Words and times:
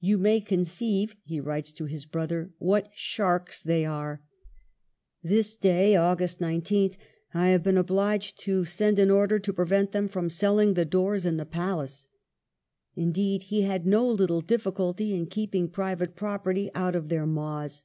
"You 0.00 0.16
may 0.16 0.40
conceive," 0.40 1.14
he 1.22 1.38
writes 1.38 1.70
to 1.74 1.84
his 1.84 2.06
brother, 2.06 2.50
"what 2.56 2.88
sharks 2.94 3.62
they 3.62 3.84
are. 3.84 4.22
This 5.22 5.54
day 5.54 5.94
(August 5.94 6.40
19th) 6.40 6.96
I 7.34 7.48
have 7.48 7.62
been 7.62 7.76
obliged 7.76 8.40
to 8.44 8.64
send 8.64 8.98
an 8.98 9.10
order 9.10 9.38
to 9.40 9.52
prevent 9.52 9.92
them 9.92 10.08
from 10.08 10.30
selling 10.30 10.72
the 10.72 10.86
doors 10.86 11.26
in 11.26 11.36
the 11.36 11.44
palace." 11.44 12.06
Indeed, 12.96 13.42
he 13.52 13.60
had 13.60 13.84
"no 13.86 14.08
little 14.10 14.40
difficulty" 14.40 15.14
in 15.14 15.26
keeping" 15.26 15.68
private 15.68 16.16
property" 16.16 16.70
out 16.74 16.94
of 16.94 17.10
their 17.10 17.26
maws. 17.26 17.84